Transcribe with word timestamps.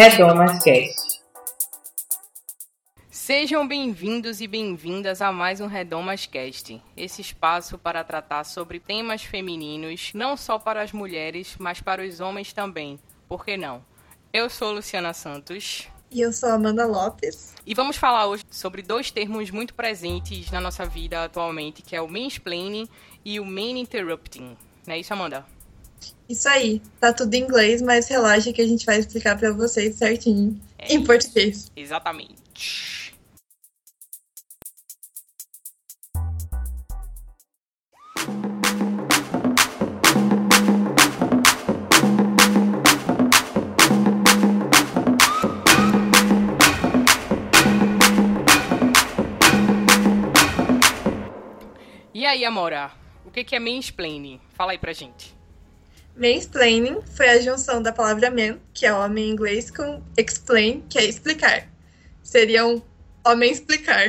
Redomas 0.00 0.62
Cast. 0.62 1.24
Sejam 3.10 3.66
bem-vindos 3.66 4.40
e 4.40 4.46
bem-vindas 4.46 5.20
a 5.20 5.32
mais 5.32 5.60
um 5.60 5.66
Redomas 5.66 6.24
Cast, 6.24 6.80
esse 6.96 7.20
espaço 7.20 7.76
para 7.76 8.04
tratar 8.04 8.44
sobre 8.44 8.78
temas 8.78 9.24
femininos, 9.24 10.12
não 10.14 10.36
só 10.36 10.56
para 10.56 10.82
as 10.82 10.92
mulheres, 10.92 11.56
mas 11.58 11.80
para 11.80 12.06
os 12.06 12.20
homens 12.20 12.52
também. 12.52 12.96
Por 13.28 13.44
que 13.44 13.56
não? 13.56 13.84
Eu 14.32 14.48
sou 14.48 14.70
Luciana 14.70 15.12
Santos. 15.12 15.88
E 16.12 16.20
eu 16.20 16.32
sou 16.32 16.50
Amanda 16.50 16.86
Lopes. 16.86 17.56
E 17.66 17.74
vamos 17.74 17.96
falar 17.96 18.28
hoje 18.28 18.44
sobre 18.52 18.82
dois 18.82 19.10
termos 19.10 19.50
muito 19.50 19.74
presentes 19.74 20.48
na 20.52 20.60
nossa 20.60 20.86
vida 20.86 21.24
atualmente, 21.24 21.82
que 21.82 21.96
é 21.96 22.00
o 22.00 22.06
mansplaining 22.06 22.88
e 23.24 23.40
o 23.40 23.44
man 23.44 23.76
interrupting. 23.76 24.56
Não 24.86 24.94
é 24.94 25.00
isso, 25.00 25.12
Amanda? 25.12 25.44
Isso 26.28 26.48
aí. 26.48 26.82
Tá 27.00 27.12
tudo 27.12 27.32
em 27.34 27.42
inglês, 27.42 27.80
mas 27.80 28.08
relaxa 28.08 28.52
que 28.52 28.60
a 28.60 28.66
gente 28.66 28.84
vai 28.84 28.98
explicar 28.98 29.38
para 29.38 29.52
vocês 29.52 29.96
certinho 29.96 30.60
é 30.78 30.92
em 30.92 31.02
português. 31.02 31.72
Exatamente. 31.74 32.36
E 52.12 52.26
aí, 52.26 52.44
Amora, 52.44 52.90
o 53.24 53.30
que 53.30 53.54
é 53.54 53.60
mansplaining? 53.60 54.40
Fala 54.50 54.72
aí 54.72 54.78
pra 54.78 54.92
gente. 54.92 55.37
Mansplaining 56.18 57.00
foi 57.14 57.28
a 57.28 57.40
junção 57.40 57.80
da 57.80 57.92
palavra 57.92 58.28
man, 58.30 58.58
que 58.74 58.84
é 58.84 58.92
homem 58.92 59.28
em 59.28 59.30
inglês, 59.30 59.70
com 59.70 60.02
explain, 60.16 60.84
que 60.88 60.98
é 60.98 61.04
explicar. 61.04 61.68
Seria 62.22 62.66
um 62.66 62.82
homem 63.24 63.52
explicar. 63.52 64.08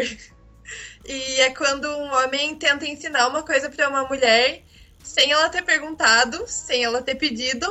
E 1.06 1.42
é 1.42 1.50
quando 1.52 1.86
um 1.86 2.14
homem 2.14 2.56
tenta 2.56 2.86
ensinar 2.86 3.28
uma 3.28 3.42
coisa 3.42 3.70
para 3.70 3.90
uma 3.90 4.04
mulher 4.06 4.64
sem 5.04 5.32
ela 5.32 5.50
ter 5.50 5.64
perguntado, 5.64 6.46
sem 6.48 6.84
ela 6.84 7.02
ter 7.02 7.16
pedido 7.16 7.66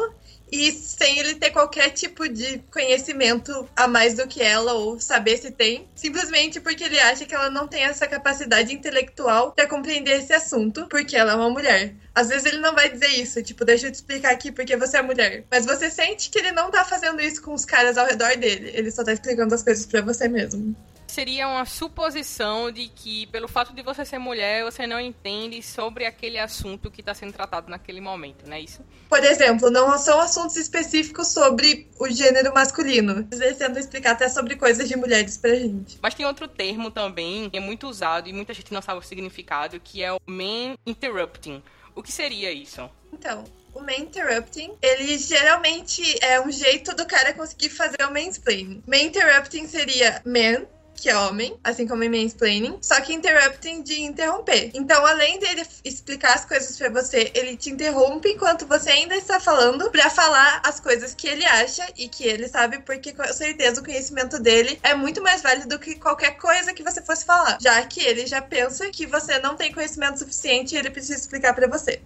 e 0.50 0.72
sem 0.72 1.18
ele 1.18 1.34
ter 1.34 1.50
qualquer 1.50 1.90
tipo 1.90 2.28
de 2.28 2.58
conhecimento 2.70 3.68
a 3.76 3.86
mais 3.86 4.14
do 4.14 4.26
que 4.26 4.42
ela 4.42 4.72
ou 4.74 4.98
saber 5.00 5.36
se 5.36 5.50
tem, 5.50 5.88
simplesmente 5.94 6.60
porque 6.60 6.84
ele 6.84 6.98
acha 6.98 7.24
que 7.24 7.34
ela 7.34 7.50
não 7.50 7.68
tem 7.68 7.84
essa 7.84 8.06
capacidade 8.06 8.72
intelectual 8.72 9.52
para 9.52 9.66
compreender 9.66 10.18
esse 10.18 10.32
assunto, 10.32 10.86
porque 10.88 11.16
ela 11.16 11.32
é 11.32 11.36
uma 11.36 11.50
mulher. 11.50 11.94
Às 12.14 12.28
vezes 12.28 12.46
ele 12.46 12.58
não 12.58 12.74
vai 12.74 12.90
dizer 12.90 13.08
isso, 13.08 13.42
tipo, 13.42 13.64
deixa 13.64 13.86
eu 13.86 13.92
te 13.92 13.96
explicar 13.96 14.32
aqui 14.32 14.50
porque 14.50 14.76
você 14.76 14.98
é 14.98 15.02
mulher. 15.02 15.44
Mas 15.50 15.66
você 15.66 15.90
sente 15.90 16.30
que 16.30 16.38
ele 16.38 16.52
não 16.52 16.70
tá 16.70 16.84
fazendo 16.84 17.20
isso 17.20 17.42
com 17.42 17.52
os 17.52 17.64
caras 17.64 17.96
ao 17.96 18.06
redor 18.06 18.36
dele, 18.36 18.70
ele 18.74 18.90
só 18.90 19.04
tá 19.04 19.12
explicando 19.12 19.54
as 19.54 19.62
coisas 19.62 19.86
para 19.86 20.00
você 20.00 20.28
mesmo 20.28 20.74
seria 21.18 21.48
uma 21.48 21.64
suposição 21.64 22.70
de 22.70 22.86
que, 22.86 23.26
pelo 23.26 23.48
fato 23.48 23.74
de 23.74 23.82
você 23.82 24.04
ser 24.04 24.20
mulher, 24.20 24.62
você 24.62 24.86
não 24.86 25.00
entende 25.00 25.60
sobre 25.60 26.06
aquele 26.06 26.38
assunto 26.38 26.92
que 26.92 27.00
está 27.00 27.12
sendo 27.12 27.32
tratado 27.32 27.68
naquele 27.68 28.00
momento, 28.00 28.46
não 28.46 28.54
é 28.54 28.60
isso? 28.60 28.84
Por 29.08 29.24
exemplo, 29.24 29.68
não 29.68 29.98
são 29.98 30.20
assuntos 30.20 30.56
específicos 30.56 31.26
sobre 31.32 31.88
o 31.98 32.08
gênero 32.08 32.54
masculino. 32.54 33.26
Eles 33.32 33.56
tentam 33.56 33.80
explicar 33.80 34.12
até 34.12 34.28
sobre 34.28 34.54
coisas 34.54 34.88
de 34.88 34.94
mulheres 34.94 35.36
pra 35.36 35.56
gente. 35.56 35.98
Mas 36.00 36.14
tem 36.14 36.24
outro 36.24 36.46
termo 36.46 36.88
também, 36.88 37.50
que 37.50 37.56
é 37.56 37.60
muito 37.60 37.88
usado 37.88 38.28
e 38.28 38.32
muita 38.32 38.54
gente 38.54 38.72
não 38.72 38.80
sabe 38.80 39.00
o 39.00 39.02
significado, 39.02 39.80
que 39.80 40.00
é 40.00 40.12
o 40.12 40.20
man 40.24 40.76
interrupting. 40.86 41.60
O 41.96 42.02
que 42.02 42.12
seria 42.12 42.52
isso? 42.52 42.88
Então, 43.12 43.42
o 43.74 43.80
man 43.80 43.96
interrupting, 43.96 44.70
ele 44.80 45.18
geralmente 45.18 46.16
é 46.24 46.40
um 46.40 46.52
jeito 46.52 46.94
do 46.94 47.04
cara 47.06 47.32
conseguir 47.32 47.70
fazer 47.70 48.04
o 48.08 48.12
mansplaining. 48.12 48.84
Man 48.86 48.98
interrupting 48.98 49.66
seria 49.66 50.22
man 50.24 50.64
que 51.00 51.08
é 51.08 51.16
homem, 51.16 51.58
assim 51.62 51.86
como 51.86 52.02
em 52.02 52.08
mansplaining, 52.08 52.78
só 52.82 53.00
que 53.00 53.14
interrupting 53.14 53.82
de 53.82 54.02
interromper. 54.02 54.70
Então, 54.74 55.04
além 55.06 55.38
dele 55.38 55.62
explicar 55.84 56.34
as 56.34 56.44
coisas 56.44 56.76
para 56.76 56.90
você, 56.90 57.30
ele 57.34 57.56
te 57.56 57.70
interrompe 57.70 58.30
enquanto 58.30 58.66
você 58.66 58.90
ainda 58.90 59.16
está 59.16 59.40
falando 59.40 59.90
para 59.90 60.10
falar 60.10 60.60
as 60.64 60.80
coisas 60.80 61.14
que 61.14 61.28
ele 61.28 61.44
acha 61.44 61.86
e 61.96 62.08
que 62.08 62.24
ele 62.24 62.48
sabe, 62.48 62.80
porque 62.80 63.12
com 63.12 63.24
certeza 63.32 63.80
o 63.80 63.84
conhecimento 63.84 64.38
dele 64.38 64.78
é 64.82 64.94
muito 64.94 65.22
mais 65.22 65.42
válido 65.42 65.68
do 65.68 65.78
que 65.78 65.94
qualquer 65.96 66.32
coisa 66.32 66.72
que 66.72 66.82
você 66.82 67.02
fosse 67.02 67.24
falar, 67.24 67.58
já 67.60 67.80
que 67.86 68.00
ele 68.00 68.26
já 68.26 68.42
pensa 68.42 68.90
que 68.90 69.06
você 69.06 69.38
não 69.38 69.56
tem 69.56 69.72
conhecimento 69.72 70.18
suficiente 70.18 70.74
e 70.74 70.78
ele 70.78 70.90
precisa 70.90 71.18
explicar 71.18 71.54
para 71.54 71.68
você. 71.68 72.00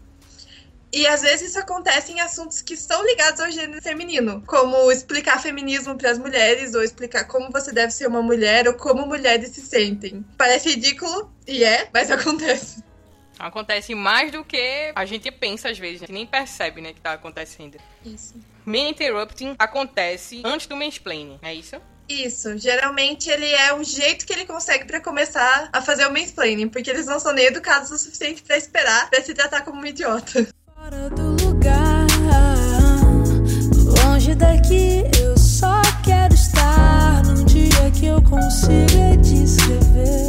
E 0.92 1.06
às 1.06 1.22
vezes 1.22 1.50
isso 1.50 1.58
acontece 1.58 2.12
em 2.12 2.20
assuntos 2.20 2.60
que 2.60 2.76
são 2.76 3.02
ligados 3.06 3.40
ao 3.40 3.50
gênero 3.50 3.80
feminino, 3.80 4.42
como 4.46 4.92
explicar 4.92 5.40
feminismo 5.40 5.96
para 5.96 6.10
as 6.10 6.18
mulheres, 6.18 6.74
ou 6.74 6.82
explicar 6.82 7.24
como 7.24 7.50
você 7.50 7.72
deve 7.72 7.92
ser 7.92 8.06
uma 8.06 8.20
mulher, 8.20 8.68
ou 8.68 8.74
como 8.74 9.06
mulheres 9.06 9.50
se 9.50 9.62
sentem. 9.62 10.22
Parece 10.36 10.68
ridículo, 10.68 11.32
e 11.48 11.64
é, 11.64 11.88
mas 11.94 12.10
acontece. 12.12 12.84
Acontece 13.38 13.94
mais 13.94 14.30
do 14.30 14.44
que 14.44 14.92
a 14.94 15.04
gente 15.06 15.30
pensa 15.30 15.70
às 15.70 15.78
vezes, 15.78 16.02
a 16.02 16.06
gente 16.06 16.12
nem 16.12 16.26
percebe, 16.26 16.82
né, 16.82 16.92
que 16.92 17.00
tá 17.00 17.14
acontecendo. 17.14 17.78
Isso. 18.04 18.34
Man 18.64 18.90
interrupting 18.90 19.56
acontece 19.58 20.42
antes 20.44 20.66
do 20.66 20.76
mansplaining, 20.76 21.38
é 21.42 21.54
isso? 21.54 21.80
Isso, 22.06 22.58
geralmente 22.58 23.30
ele 23.30 23.48
é 23.48 23.72
o 23.72 23.82
jeito 23.82 24.26
que 24.26 24.32
ele 24.32 24.44
consegue 24.44 24.84
para 24.84 25.00
começar 25.00 25.70
a 25.72 25.80
fazer 25.80 26.06
o 26.06 26.12
mansplaining, 26.12 26.68
porque 26.68 26.90
eles 26.90 27.06
não 27.06 27.18
são 27.18 27.32
nem 27.32 27.46
educados 27.46 27.90
o 27.90 27.96
suficiente 27.96 28.42
para 28.42 28.58
esperar 28.58 29.08
para 29.08 29.22
se 29.22 29.32
tratar 29.32 29.62
como 29.62 29.80
um 29.80 29.86
idiota. 29.86 30.46
Que 38.02 38.06
eu 38.06 38.20
consiga 38.20 39.16
descrever. 39.18 40.26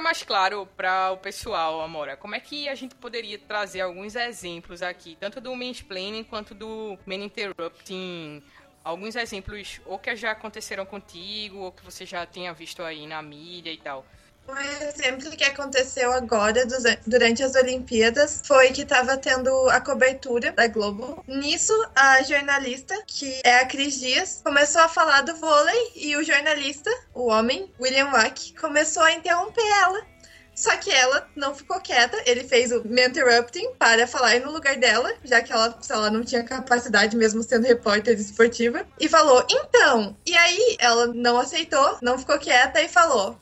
mais 0.00 0.22
claro 0.22 0.68
para 0.76 1.10
o 1.12 1.16
pessoal, 1.16 1.80
Amora, 1.80 2.18
como 2.18 2.34
é 2.34 2.40
que 2.40 2.68
a 2.68 2.74
gente 2.74 2.94
poderia 2.94 3.38
trazer 3.38 3.80
alguns 3.80 4.14
exemplos 4.14 4.82
aqui, 4.82 5.16
tanto 5.18 5.40
do 5.40 5.56
mansplaining 5.56 6.22
quanto 6.22 6.54
do 6.54 6.98
man 7.06 7.14
interrupting, 7.14 8.42
alguns 8.84 9.16
exemplos 9.16 9.80
ou 9.86 9.98
que 9.98 10.14
já 10.14 10.32
aconteceram 10.32 10.84
contigo 10.84 11.60
ou 11.60 11.72
que 11.72 11.82
você 11.82 12.04
já 12.04 12.26
tenha 12.26 12.52
visto 12.52 12.82
aí 12.82 13.06
na 13.06 13.22
mídia 13.22 13.72
e 13.72 13.78
tal. 13.78 14.04
Um 14.48 14.58
exemplo 14.58 15.30
que 15.30 15.44
aconteceu 15.44 16.12
agora 16.12 16.66
durante 17.06 17.42
as 17.42 17.54
Olimpíadas 17.54 18.42
foi 18.44 18.70
que 18.70 18.82
estava 18.82 19.16
tendo 19.16 19.50
a 19.70 19.80
cobertura 19.80 20.52
da 20.52 20.66
Globo. 20.66 21.22
Nisso, 21.26 21.72
a 21.94 22.22
jornalista, 22.22 23.00
que 23.06 23.40
é 23.44 23.60
a 23.60 23.66
Cris 23.66 24.00
Dias, 24.00 24.40
começou 24.44 24.82
a 24.82 24.88
falar 24.88 25.22
do 25.22 25.36
vôlei 25.36 25.92
e 25.94 26.16
o 26.16 26.24
jornalista, 26.24 26.90
o 27.14 27.28
homem, 27.28 27.72
William 27.80 28.10
Wack, 28.10 28.54
começou 28.54 29.02
a 29.02 29.12
interromper 29.12 29.66
ela. 29.82 30.12
Só 30.54 30.76
que 30.76 30.90
ela 30.90 31.26
não 31.34 31.54
ficou 31.54 31.80
quieta, 31.80 32.22
ele 32.26 32.44
fez 32.44 32.72
o 32.72 32.86
me 32.86 33.06
interrupting 33.06 33.72
para 33.78 34.06
falar 34.06 34.38
no 34.40 34.52
lugar 34.52 34.76
dela, 34.76 35.12
já 35.24 35.40
que 35.40 35.52
ela, 35.52 35.78
ela 35.88 36.10
não 36.10 36.22
tinha 36.22 36.44
capacidade, 36.44 37.16
mesmo 37.16 37.42
sendo 37.42 37.66
repórter 37.66 38.18
esportiva, 38.18 38.86
e 39.00 39.08
falou: 39.08 39.44
então. 39.48 40.16
E 40.26 40.36
aí 40.36 40.76
ela 40.78 41.06
não 41.06 41.38
aceitou, 41.38 41.98
não 42.02 42.18
ficou 42.18 42.38
quieta 42.38 42.82
e 42.82 42.88
falou: 42.88 43.38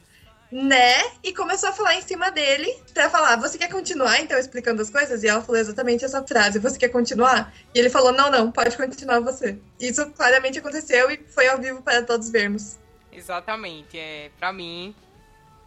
né? 0.51 1.03
E 1.23 1.33
começou 1.33 1.69
a 1.69 1.73
falar 1.73 1.95
em 1.95 2.03
cima 2.03 2.31
dele 2.31 2.75
pra 2.93 3.09
falar: 3.09 3.37
Você 3.37 3.57
quer 3.57 3.69
continuar 3.69 4.21
então 4.21 4.39
explicando 4.39 4.83
as 4.83 4.91
coisas? 4.91 5.23
E 5.23 5.29
ela 5.29 5.41
falou 5.41 5.61
exatamente 5.61 6.05
essa 6.05 6.27
frase: 6.27 6.59
Você 6.59 6.79
quer 6.79 6.89
continuar? 6.89 7.55
E 7.75 7.79
ele 7.79 7.91
falou: 7.91 8.13
Não, 8.13 8.31
não, 8.31 8.51
pode 8.51 8.77
continuar 8.77 9.21
você. 9.21 9.59
Isso 9.79 10.11
claramente 10.11 10.59
aconteceu 10.59 11.11
e 11.11 11.19
foi 11.29 11.49
ao 11.49 11.59
vivo 11.59 11.83
para 11.83 12.03
todos 12.03 12.31
vermos. 12.31 12.79
Exatamente. 13.13 13.99
É, 13.99 14.31
pra 14.39 14.53
mim, 14.53 14.95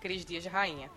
Cris 0.01 0.25
Dias 0.25 0.44
de 0.44 0.50
Rainha. 0.50 0.89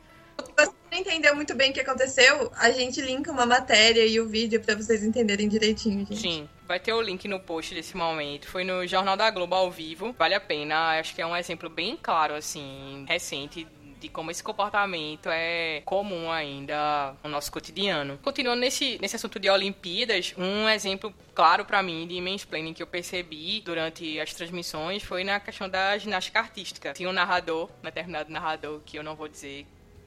Se 0.45 0.53
você 0.53 0.73
não 0.93 0.99
entendeu 0.99 1.35
muito 1.35 1.55
bem 1.55 1.71
o 1.71 1.75
que 1.75 1.81
aconteceu, 1.81 2.53
a 2.57 2.71
gente 2.71 3.01
linka 3.01 3.33
uma 3.33 3.47
matéria 3.47 4.05
e 4.05 4.21
o 4.21 4.29
vídeo 4.29 4.61
para 4.61 4.75
vocês 4.75 5.03
entenderem 5.03 5.49
direitinho, 5.49 6.01
gente. 6.01 6.21
Sim, 6.21 6.49
vai 6.69 6.79
ter 6.79 6.93
o 6.93 7.01
link 7.01 7.27
no 7.27 7.41
post 7.41 7.75
desse 7.75 7.97
momento. 7.97 8.47
Foi 8.49 8.63
no 8.63 8.87
Jornal 8.87 9.17
da 9.17 9.31
Globo 9.31 9.55
ao 9.55 9.71
vivo. 9.71 10.15
Vale 10.19 10.35
a 10.35 10.41
pena. 10.41 10.99
Acho 10.99 11.15
que 11.15 11.23
é 11.23 11.27
um 11.27 11.35
exemplo 11.35 11.71
bem 11.71 11.99
claro, 12.01 12.35
assim, 12.35 13.07
recente 13.09 13.67
de 14.01 14.09
como 14.09 14.31
esse 14.31 14.43
comportamento 14.43 15.29
é 15.31 15.83
comum 15.85 16.31
ainda 16.31 17.15
no 17.23 17.31
nosso 17.31 17.51
cotidiano. 17.51 18.19
Continuando 18.23 18.61
nesse, 18.61 18.99
nesse 19.01 19.17
assunto 19.17 19.39
de 19.39 19.49
Olimpíadas, 19.49 20.35
um 20.37 20.69
exemplo 20.69 21.13
claro 21.35 21.65
para 21.65 21.83
mim 21.83 22.07
de 22.07 22.21
mansplaining 22.21 22.75
que 22.75 22.83
eu 22.83 22.87
percebi 22.87 23.61
durante 23.61 24.19
as 24.21 24.33
transmissões 24.35 25.03
foi 25.03 25.25
na 25.25 25.41
questão 25.41 25.69
da 25.69 25.97
ginástica 25.99 26.41
artística. 26.41 26.93
Tinha 26.93 27.09
um 27.09 27.13
narrador, 27.13 27.71
um 27.81 27.85
determinado 27.85 28.31
narrador, 28.31 28.81
que 28.85 28.99
eu 28.99 29.03
não 29.03 29.15
vou 29.15 29.29
dizer 29.29 29.67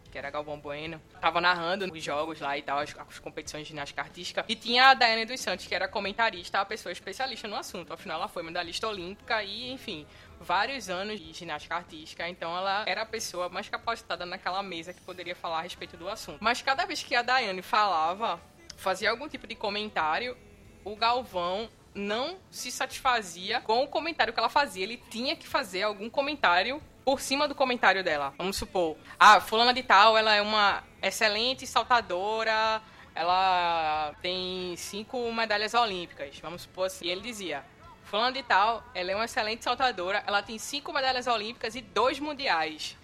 que 0.10 0.18
era 0.18 0.30
Galvão 0.30 0.60
Bueno, 0.60 1.02
tava 1.22 1.40
narrando 1.40 1.86
os 1.92 2.04
jogos 2.04 2.40
lá 2.40 2.58
e 2.58 2.62
tal, 2.62 2.80
as, 2.80 2.96
as 2.98 3.20
competições 3.20 3.64
de 3.64 3.70
ginástica 3.70 4.02
artística. 4.02 4.46
E 4.48 4.56
tinha 4.56 4.90
a 4.90 4.94
Daiane 4.94 5.26
dos 5.26 5.40
Santos, 5.40 5.68
que 5.68 5.76
era 5.76 5.88
comentarista, 5.88 6.60
a 6.60 6.66
pessoa 6.66 6.92
especialista 6.92 7.48
no 7.48 7.56
assunto. 7.56 7.94
Afinal, 7.94 8.18
ela 8.18 8.28
foi 8.28 8.44
medalhista 8.44 8.88
olímpica 8.88 9.44
e, 9.44 9.72
enfim, 9.72 10.06
vários 10.40 10.90
anos 10.90 11.20
de 11.20 11.34
ginástica 11.34 11.76
artística, 11.76 12.28
então 12.28 12.56
ela 12.56 12.84
era 12.88 13.02
a 13.02 13.06
pessoa 13.06 13.50
mais 13.50 13.70
capacitada 13.70 14.26
naquela 14.26 14.64
mesa 14.64 14.94
que 14.94 15.02
poderia 15.02 15.36
falar 15.36 15.60
a 15.60 15.62
respeito 15.62 15.98
do 15.98 16.10
assunto. 16.10 16.40
Mas 16.42 16.62
cada 16.62 16.86
vez 16.86 17.04
que 17.04 17.16
a 17.16 17.22
Daiane 17.22 17.62
falava, 17.62 18.40
fazia 18.76 19.12
algum 19.12 19.28
tipo 19.28 19.46
de 19.46 19.56
comentário, 19.56 20.38
o 20.84 20.96
Galvão 20.96 21.70
não 21.94 22.38
se 22.50 22.72
satisfazia 22.72 23.62
com 23.62 23.84
o 23.84 23.88
comentário 23.88 24.34
que 24.34 24.40
ela 24.40 24.50
fazia. 24.50 24.84
Ele 24.84 24.98
tinha 25.10 25.36
que 25.36 25.48
fazer 25.48 25.84
algum 25.84 26.10
comentário 26.10 26.82
por 27.04 27.20
cima 27.22 27.48
do 27.48 27.56
comentário 27.56 28.04
dela. 28.04 28.34
Vamos 28.38 28.58
supor, 28.58 28.98
ah, 29.20 29.40
fulana 29.40 29.74
de 29.74 29.84
tal, 29.84 30.18
ela 30.18 30.34
é 30.36 30.42
uma 30.42 30.84
excelente 31.02 31.66
saltadora, 31.66 32.82
ela 33.16 34.14
tem 34.22 34.76
cinco 34.78 35.32
medalhas 35.34 35.74
olímpicas. 35.74 36.40
Vamos 36.40 36.64
supor 36.64 36.88
assim. 36.88 37.06
E 37.06 37.10
ele 37.10 37.22
dizia, 37.22 37.64
fulana 38.04 38.32
de 38.32 38.44
tal, 38.44 38.84
ela 38.94 39.12
é 39.12 39.16
uma 39.16 39.26
excelente 39.26 39.64
saltadora, 39.64 40.24
ela 40.26 40.42
tem 40.42 40.58
cinco 40.58 40.94
medalhas 40.94 41.28
olímpicas 41.28 41.76
e 41.76 41.82
dois 41.82 42.20
mundiais. 42.20 42.98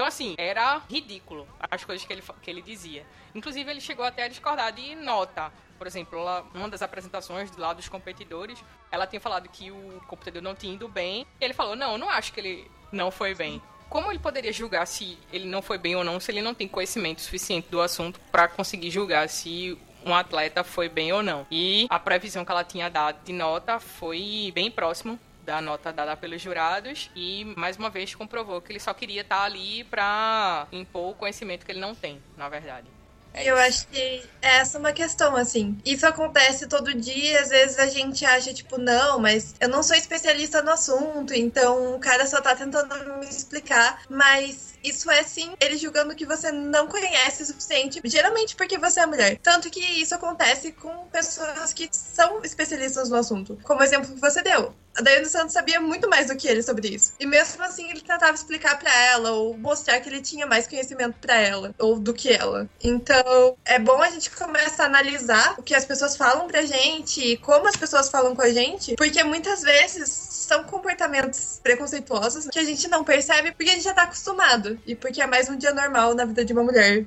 Então, 0.00 0.08
assim, 0.08 0.34
era 0.38 0.80
ridículo 0.88 1.46
as 1.70 1.84
coisas 1.84 2.06
que 2.06 2.10
ele, 2.10 2.22
que 2.40 2.50
ele 2.50 2.62
dizia. 2.62 3.04
Inclusive, 3.34 3.70
ele 3.70 3.82
chegou 3.82 4.02
até 4.02 4.22
a 4.22 4.28
discordar 4.28 4.72
de 4.72 4.94
nota. 4.94 5.52
Por 5.76 5.86
exemplo, 5.86 6.18
ela, 6.18 6.42
uma 6.54 6.70
das 6.70 6.80
apresentações 6.80 7.54
lado 7.54 7.76
dos 7.76 7.88
competidores, 7.90 8.64
ela 8.90 9.06
tinha 9.06 9.20
falado 9.20 9.46
que 9.50 9.70
o 9.70 10.00
competidor 10.08 10.40
não 10.40 10.54
tinha 10.54 10.72
ido 10.72 10.88
bem. 10.88 11.26
E 11.38 11.44
ele 11.44 11.52
falou: 11.52 11.76
Não, 11.76 11.98
não 11.98 12.08
acho 12.08 12.32
que 12.32 12.40
ele 12.40 12.70
não 12.90 13.10
foi 13.10 13.34
bem. 13.34 13.60
Como 13.90 14.10
ele 14.10 14.18
poderia 14.18 14.50
julgar 14.54 14.86
se 14.86 15.18
ele 15.30 15.44
não 15.44 15.60
foi 15.60 15.76
bem 15.76 15.94
ou 15.94 16.02
não, 16.02 16.18
se 16.18 16.32
ele 16.32 16.40
não 16.40 16.54
tem 16.54 16.66
conhecimento 16.66 17.20
suficiente 17.20 17.68
do 17.68 17.82
assunto 17.82 18.18
para 18.32 18.48
conseguir 18.48 18.90
julgar 18.90 19.28
se 19.28 19.76
um 20.02 20.14
atleta 20.14 20.64
foi 20.64 20.88
bem 20.88 21.12
ou 21.12 21.22
não? 21.22 21.46
E 21.50 21.86
a 21.90 21.98
previsão 21.98 22.42
que 22.42 22.50
ela 22.50 22.64
tinha 22.64 22.88
dado 22.88 23.22
de 23.22 23.34
nota 23.34 23.78
foi 23.78 24.50
bem 24.54 24.70
próximo 24.70 25.20
da 25.50 25.60
nota 25.60 25.92
dada 25.92 26.16
pelos 26.16 26.40
jurados 26.40 27.10
e 27.16 27.44
mais 27.56 27.76
uma 27.76 27.90
vez 27.90 28.14
comprovou 28.14 28.60
que 28.60 28.70
ele 28.70 28.78
só 28.78 28.94
queria 28.94 29.22
estar 29.22 29.42
ali 29.42 29.82
para 29.82 30.68
impor 30.70 31.10
o 31.10 31.14
conhecimento 31.14 31.66
que 31.66 31.72
ele 31.72 31.80
não 31.80 31.92
tem, 31.92 32.22
na 32.36 32.48
verdade. 32.48 32.86
É 33.34 33.44
eu 33.44 33.56
acho 33.56 33.86
que 33.88 34.22
essa 34.40 34.76
é 34.76 34.80
uma 34.80 34.92
questão, 34.92 35.36
assim. 35.36 35.78
Isso 35.84 36.06
acontece 36.06 36.66
todo 36.66 36.94
dia, 36.94 37.40
às 37.40 37.48
vezes 37.48 37.78
a 37.78 37.86
gente 37.86 38.24
acha, 38.24 38.52
tipo, 38.52 38.78
não, 38.78 39.18
mas 39.18 39.54
eu 39.60 39.68
não 39.68 39.82
sou 39.82 39.96
especialista 39.96 40.62
no 40.62 40.70
assunto, 40.70 41.32
então 41.32 41.94
o 41.94 42.00
cara 42.00 42.26
só 42.26 42.40
tá 42.40 42.54
tentando 42.54 42.94
me 43.18 43.26
explicar. 43.26 44.02
Mas 44.08 44.74
isso 44.82 45.10
é 45.10 45.22
sim 45.22 45.52
ele 45.60 45.76
julgando 45.76 46.14
que 46.14 46.26
você 46.26 46.50
não 46.50 46.86
conhece 46.86 47.42
o 47.42 47.46
suficiente, 47.46 48.00
geralmente 48.04 48.56
porque 48.56 48.78
você 48.78 49.00
é 49.00 49.06
mulher. 49.06 49.38
Tanto 49.42 49.70
que 49.70 49.80
isso 49.80 50.14
acontece 50.14 50.72
com 50.72 51.06
pessoas 51.08 51.72
que 51.72 51.88
são 51.92 52.42
especialistas 52.42 53.08
no 53.08 53.16
assunto. 53.16 53.58
Como 53.62 53.80
o 53.80 53.84
exemplo 53.84 54.12
que 54.12 54.20
você 54.20 54.42
deu. 54.42 54.74
A 54.96 55.02
Daiane 55.02 55.26
Santos 55.26 55.52
sabia 55.52 55.80
muito 55.80 56.08
mais 56.08 56.26
do 56.26 56.36
que 56.36 56.48
ele 56.48 56.62
sobre 56.62 56.88
isso. 56.88 57.12
E 57.18 57.26
mesmo 57.26 57.62
assim, 57.62 57.88
ele 57.90 58.00
tentava 58.00 58.34
explicar 58.34 58.78
para 58.78 58.94
ela 59.06 59.32
ou 59.32 59.56
mostrar 59.56 60.00
que 60.00 60.08
ele 60.08 60.20
tinha 60.20 60.46
mais 60.46 60.66
conhecimento 60.66 61.16
para 61.20 61.38
ela 61.40 61.74
ou 61.78 61.98
do 61.98 62.12
que 62.12 62.32
ela. 62.32 62.68
Então, 62.82 63.56
é 63.64 63.78
bom 63.78 64.02
a 64.02 64.10
gente 64.10 64.30
começar 64.30 64.84
a 64.84 64.86
analisar 64.86 65.54
o 65.58 65.62
que 65.62 65.74
as 65.74 65.84
pessoas 65.84 66.16
falam 66.16 66.46
pra 66.46 66.62
gente 66.62 67.20
e 67.20 67.36
como 67.36 67.68
as 67.68 67.76
pessoas 67.76 68.08
falam 68.08 68.34
com 68.34 68.42
a 68.42 68.52
gente, 68.52 68.96
porque 68.96 69.22
muitas 69.22 69.62
vezes 69.62 70.08
são 70.08 70.64
comportamentos 70.64 71.60
preconceituosos 71.62 72.48
que 72.48 72.58
a 72.58 72.64
gente 72.64 72.88
não 72.88 73.04
percebe 73.04 73.52
porque 73.52 73.70
a 73.70 73.74
gente 73.74 73.84
já 73.84 73.94
tá 73.94 74.02
acostumado 74.02 74.78
e 74.86 74.94
porque 74.94 75.22
é 75.22 75.26
mais 75.26 75.48
um 75.48 75.56
dia 75.56 75.72
normal 75.72 76.14
na 76.14 76.24
vida 76.24 76.44
de 76.44 76.52
uma 76.52 76.64
mulher 76.64 77.06